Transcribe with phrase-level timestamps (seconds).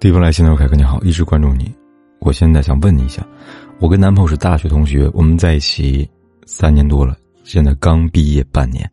[0.00, 1.74] 地方来信的凯哥你好，一直关注你。
[2.20, 3.26] 我现在想问你一下，
[3.80, 6.08] 我跟男朋友是大学同学，我们在一起
[6.46, 8.88] 三年多了，现在刚毕业半年。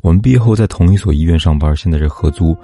[0.00, 2.56] 我们毕业后在同一所医院上班，现在是合租。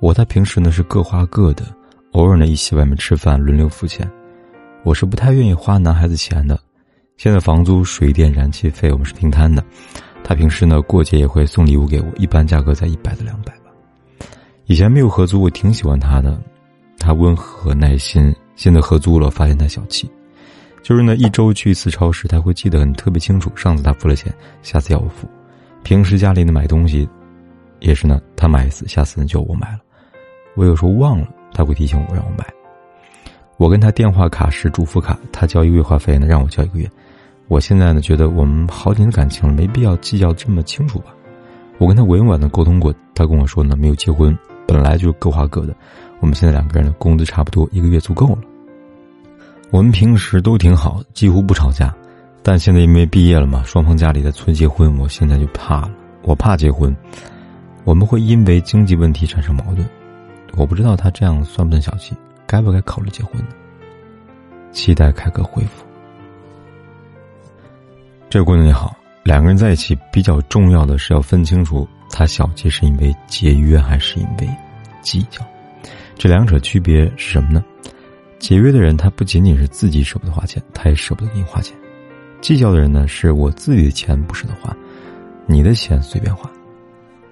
[0.00, 1.62] 我他平时呢是各花各的，
[2.10, 4.10] 偶尔呢一起外面吃饭，轮流付钱。
[4.82, 6.58] 我是不太愿意花男孩子钱的。
[7.18, 9.62] 现在房租、水电、燃气费我们是平摊的。
[10.24, 13.70] 他平时呢过节也会送礼物给我，一般价格在一百到两百吧。
[14.66, 16.36] 以前没有合租，我挺喜欢他的。
[17.08, 20.06] 他温和耐心，现在合租了，发现他小气，
[20.82, 23.50] 就是呢一周去一次超市，他会记得很特别清楚。
[23.56, 24.30] 上次他付了钱，
[24.60, 25.26] 下次要我付。
[25.82, 27.08] 平时家里呢买东西，
[27.80, 29.78] 也是呢他买一次，下次呢就我买了。
[30.54, 32.44] 我有时候忘了，他会提醒我让我买。
[33.56, 36.86] 我跟他电话卡是主副卡，他交一个月话费呢，让我交一个月。
[37.46, 41.06] 我现在呢觉得我们好几年的感情了，没必要计较这么清楚吧。
[41.78, 45.74] 我跟他委婉的沟通过，他跟我说呢没有结婚，本来就各花各的。
[46.20, 48.38] 我们现在两个人的工资差不多，一个月足够了。
[49.70, 51.94] 我们平时都挺好，几乎不吵架，
[52.42, 55.90] 但现在因为毕业了嘛，双方家里在催结婚，我现在就怕了。
[56.22, 56.94] 我怕结婚，
[57.84, 59.88] 我们会因为经济问题产生矛盾。
[60.56, 62.16] 我不知道他这样算不算小气，
[62.46, 63.48] 该不该考虑结婚呢？
[64.72, 65.84] 期待凯哥回复。
[68.28, 74.48] 这位姑娘你好，两个人在一起比较重要的是要分清楚，他小气是因为节约还是因为
[75.00, 75.46] 计较。
[76.18, 77.64] 这两者区别是什么呢？
[78.40, 81.76] 节约的人，他不仅仅是自己舍不得花钱，他也舍不得给你花钱；
[82.40, 84.76] 计较的人呢，是我自己的钱不舍得花，
[85.46, 86.50] 你的钱随便花。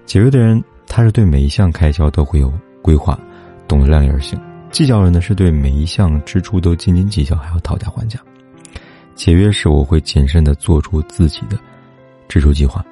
[0.05, 2.49] 节约的人，他是对每一项开销都会有
[2.81, 3.19] 规划，
[3.67, 4.39] 懂得量力而行；
[4.71, 8.17] 计较的人呢，是对每一项支出都斤斤计较，还要讨价还价。
[9.15, 11.59] 节约是我会谨慎的做出自己的
[12.29, 12.85] 支出计划，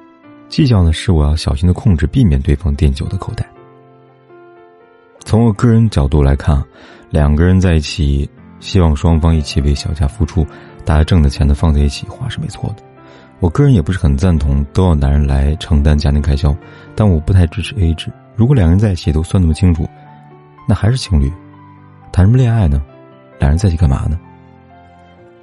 [0.50, 3.48] 计较呢，是我要小心的控制，避免对方垫酒的口袋。
[5.26, 6.62] 从我个人角度来看，
[7.10, 10.46] 两个人在一起，希望双方一起为小家付出，
[10.84, 12.84] 大家挣的钱呢放在一起花是没错的。
[13.40, 16.56] 我个人也不是很赞同都要男人来承担家庭开销，
[16.94, 18.08] 但我不太支持 A 制。
[18.36, 19.84] 如果两个人在一起都算那么清楚，
[20.64, 21.28] 那还是情侣，
[22.12, 22.80] 谈什么恋爱呢？
[23.40, 24.16] 两人在一起干嘛呢？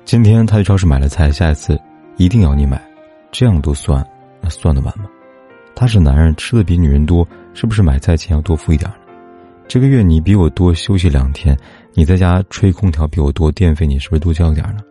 [0.06, 1.78] 今天他去超市买了菜，下一次
[2.16, 2.82] 一定要你买，
[3.34, 4.02] 这样都算，
[4.40, 5.08] 那算得完吗？
[5.76, 8.90] 他是男人，吃的比女人多，是不是买菜钱要多付一点？
[9.68, 11.58] 这个月你比我多休息两天，
[11.94, 14.82] 你在家吹空调比我多，电费你是不是多交点呢？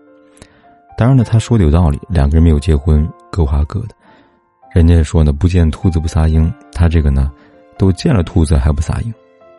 [0.99, 3.89] 当然了，他说的有道理，两个人没有结婚，各花各的。
[4.75, 7.31] 人家说呢，不见兔子不撒鹰，他这个呢，
[7.79, 9.15] 都见了兔子还不撒鹰，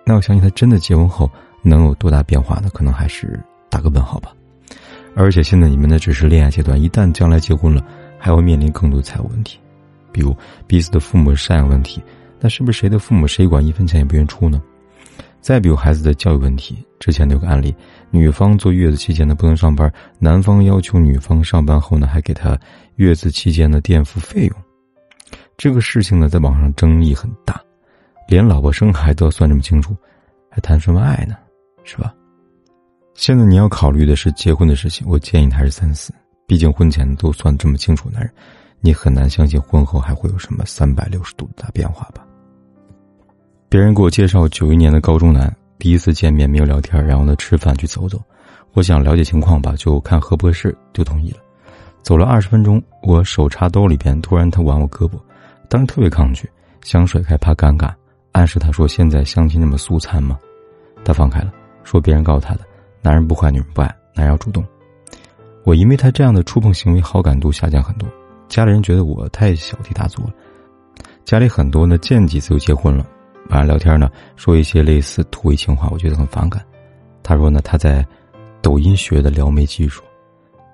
[0.06, 1.30] 那我相信他真的结婚后
[1.62, 2.70] 能有多大变化呢？
[2.74, 4.34] 可能还是打个问号吧。
[5.16, 7.86] 而且现在你们呢只是恋爱阶段，一旦将来结婚了，
[8.18, 9.60] 还会面临更多财务问题，
[10.12, 10.36] 比如
[10.68, 12.02] 彼此的父母赡养问题，
[12.40, 14.62] 那是不是谁的父母谁管一分钱也不愿出呢？
[15.44, 17.76] 再比如孩子的教育问题，之前有个案例，
[18.12, 22.58] 女方坐月子期间呢不能上班，男方要求女方上班后呢还给她
[22.96, 24.58] 月子期间的垫付费用。
[25.58, 27.62] 这个事情呢在网上争议很大，
[28.26, 29.94] 连老婆生孩子都要算这么清楚，
[30.50, 31.36] 还谈什么爱呢？
[31.84, 32.14] 是吧？
[33.14, 36.14] 现在你要考虑的是结婚的事情，我建议你还是三思，
[36.48, 38.32] 毕竟婚前都算这么清楚，男人，
[38.80, 42.26] 你很难相信婚后还会有什么三百六十度的大变化吧。
[43.74, 48.22] 别人给我介绍九一年的高中男，第一次见面没有聊天，然后呢吃饭去走走，
[48.74, 51.38] 我想了解情况吧，就看合不合适，就同意了。
[52.04, 55.14] 走了二十分钟，我手插兜里边，突然他挽我胳膊，
[55.70, 56.48] 当时特别抗拒，
[56.84, 57.92] 想甩开怕尴尬，
[58.34, 60.38] 暗示他说现在相亲那么素餐吗？
[61.04, 61.52] 他放开了，
[61.84, 62.60] 说别人告诉他的，
[63.02, 64.64] 男人不坏女人不爱，男人要主动。
[65.64, 68.08] 我因为他这样的触碰行为，好感度下降很多，
[68.48, 70.34] 家里人觉得我太小题大做了，
[71.26, 73.04] 家里很多呢见几次就结婚了。
[73.54, 76.60] 晚上聊天呢，说一些类似土味情话，我觉得很反感。
[77.22, 78.04] 他说呢，他在
[78.64, 80.02] 抖音学的撩妹技术，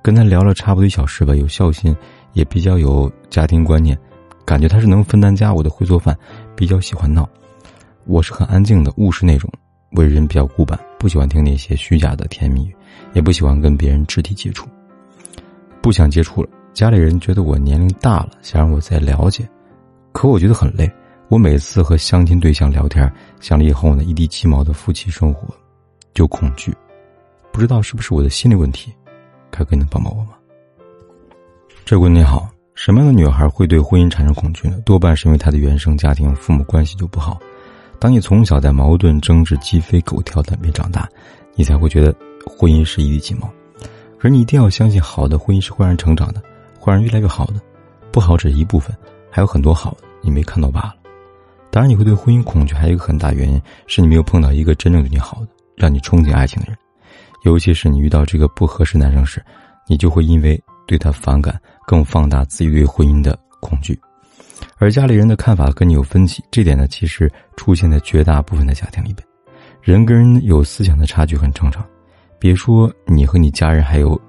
[0.01, 1.93] 跟他聊了差不多一小时吧，有孝心，
[2.31, 3.99] 也比较有家庭观念，
[4.45, 6.17] 感觉他是能分担家务的，会做饭，
[6.55, 7.27] 比较喜欢闹。
[8.05, 9.51] 我是很安静的，务实那种，
[9.91, 12.73] 为人比较古板，不喜欢听那些虚假的甜蜜语，
[13.11, 14.69] 也不喜欢跟别人肢体接触，
[15.81, 16.49] 不想接触了。
[16.73, 19.45] 家里人觉得我年龄大了，想让我再了解，
[20.13, 20.89] 可我觉得很累。
[21.29, 25.47] 我每次和相亲对象聊天，想了以后呢，一地鸡毛的夫妻生活，
[26.11, 26.75] 就恐惧，
[27.51, 28.91] 不知道是不是我的心理问题，
[29.51, 30.31] 凯哥能帮帮我吗？
[31.85, 34.79] 这位你好，什么样的女孩会对婚姻产生恐惧呢？
[34.83, 37.39] 多半是因为她的原生家庭父母关系就不好。
[37.99, 41.07] 当你从小在矛盾、争执、鸡飞狗跳的边长大，
[41.53, 42.11] 你才会觉得
[42.43, 43.47] 婚姻是一地鸡毛。
[44.17, 46.41] 可是你一定要相信，好的婚姻是会让人成长的，
[46.79, 47.61] 会让人越来越好的。
[48.11, 48.95] 不好只是一部分，
[49.29, 50.95] 还有很多好的，你没看到罢了。
[51.71, 55.47] 当然，你会对婚姻恐惧，还有一个很大原因是你没有碰到一个真正对你好的。
[55.75, 56.77] 让你憧憬爱情的人。
[57.45, 59.41] 尤其是你遇到这个不合适男生时，
[59.87, 61.57] 你就会因为对他反感，
[61.87, 63.97] 更放大自己对婚姻的恐惧。
[64.77, 69.25] 而家里人的看法跟你有分歧，这点呢，其实出现在绝大部分的家庭里边。
[69.81, 71.81] 人跟人有思想的差距很正常，
[72.37, 74.19] 别说你和你家人还有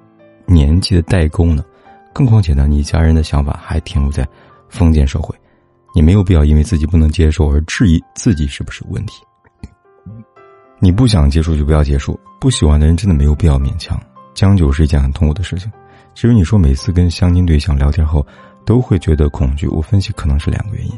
[0.46, 1.64] 年纪的代沟呢，
[2.12, 4.24] 更况且呢，你家人的想法还停留在
[4.68, 5.34] 封建社会，
[5.94, 9.22] 你没有必要因为自己不能接受而质疑自己是不是有问题。
[10.78, 14.00] 你不想结束就不要结束，不喜欢的人真的没有必要勉强。
[14.32, 15.70] 将就是一件很痛苦的事情。
[16.14, 18.26] 至于你说每次跟相亲对象聊天后
[18.64, 20.92] 都会觉得恐惧，我分析可能是两个原因：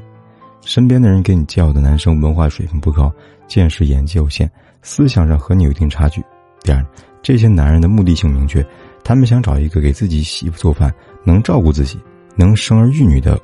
[0.61, 3.13] 身边的人给你介绍的男生文化水平不高，
[3.49, 4.49] 见识眼界有限，
[4.83, 6.21] 思想上和你有一定差距；
[6.63, 6.87] 第二，
[7.23, 8.65] 这些男人的目的性明确，
[9.03, 10.93] 他们想找一个给自己洗衣服做饭、
[11.25, 11.99] 能照顾自己、
[12.37, 13.41] 能生儿育女的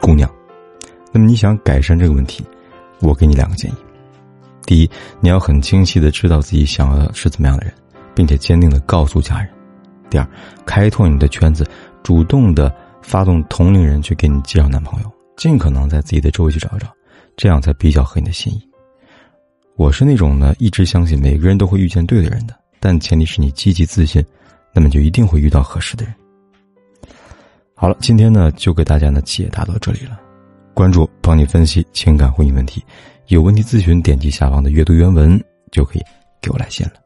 [0.00, 0.30] 姑娘。
[1.14, 2.44] 那么你想改善这个问题，
[3.00, 3.74] 我给你两个建议。
[4.66, 4.90] 第一，
[5.20, 7.72] 你要很清晰的知道自己想要的是怎么样的人，
[8.16, 9.48] 并且坚定的告诉家人。
[10.10, 10.28] 第二，
[10.66, 11.64] 开拓你的圈子，
[12.02, 16.88] 主动的发动同龄人去给你介绍男朋友，尽可能在自己的周围去找一找，
[17.36, 18.68] 这样才比较合你的心意。
[19.76, 24.24] 我是那种呢，一直相信每个人都会遇见对的人的，但前提是你积极自信，
[24.72, 26.12] 那么就一定会遇到合适的人。
[27.76, 30.20] 好了，今天呢就给大家呢解答到这里了，
[30.74, 32.84] 关注帮你分析情感婚姻问题。
[33.28, 36.02] 有问题咨询，点击下方的阅读原文就可以
[36.42, 37.03] 给我来信了。